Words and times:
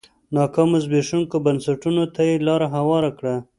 ناکامو 0.35 0.77
زبېښونکو 0.85 1.37
بنسټونو 1.45 2.03
ته 2.13 2.21
یې 2.29 2.35
لار 2.47 2.61
هواره 2.75 3.11
کړه. 3.17 3.35